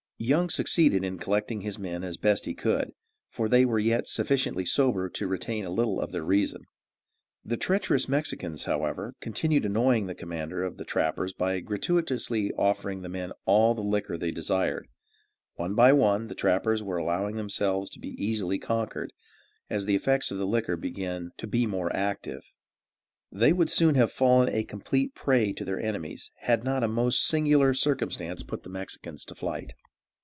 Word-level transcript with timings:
Young 0.23 0.51
succeeded 0.51 1.03
in 1.03 1.17
collecting 1.17 1.61
his 1.61 1.79
men 1.79 2.03
as 2.03 2.15
best 2.15 2.45
he 2.45 2.53
could, 2.53 2.91
for 3.31 3.49
they 3.49 3.65
were 3.65 3.79
yet 3.79 4.07
sufficiently 4.07 4.63
sober 4.63 5.09
to 5.09 5.27
retain 5.27 5.65
a 5.65 5.71
little 5.71 5.99
of 5.99 6.11
their 6.11 6.23
reason. 6.23 6.65
The 7.43 7.57
treacherous 7.57 8.07
Mexicans, 8.07 8.65
however, 8.65 9.15
continued 9.19 9.65
annoying 9.65 10.05
the 10.05 10.13
commander 10.13 10.61
of 10.63 10.77
the 10.77 10.85
trappers 10.85 11.33
by 11.33 11.59
gratuitously 11.59 12.51
offering 12.51 13.01
the 13.01 13.09
men 13.09 13.31
all 13.45 13.73
the 13.73 13.81
liquor 13.81 14.15
they 14.15 14.29
desired. 14.29 14.87
One 15.55 15.73
by 15.73 15.91
one, 15.91 16.27
the 16.27 16.35
trappers 16.35 16.83
were 16.83 16.97
allowing 16.97 17.35
themselves 17.35 17.89
to 17.89 17.99
be 17.99 18.13
easily 18.23 18.59
conquered, 18.59 19.13
as 19.71 19.87
the 19.87 19.95
effects 19.95 20.29
of 20.29 20.37
the 20.37 20.45
liquor 20.45 20.77
began 20.77 21.31
to 21.37 21.47
be 21.47 21.65
more 21.65 21.91
active. 21.95 22.43
They 23.31 23.53
would 23.53 23.71
soon 23.71 23.95
have 23.95 24.11
fallen 24.11 24.49
a 24.49 24.65
complete 24.65 25.15
prey 25.15 25.51
to 25.53 25.65
their 25.65 25.79
enemies, 25.81 26.29
had 26.41 26.63
not 26.63 26.83
a 26.83 26.87
most 26.87 27.25
singular 27.25 27.73
circumstance 27.73 28.43
put 28.43 28.61
the 28.61 28.69
Mexicans 28.69 29.25
to 29.25 29.33
flight. 29.33 29.73